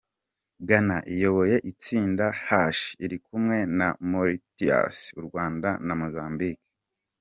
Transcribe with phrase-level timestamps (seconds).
[0.67, 2.47] Ghana iyoboye itsinda H
[3.05, 6.63] iri kumwe na Mauritius, u Rwanda na Mozambique.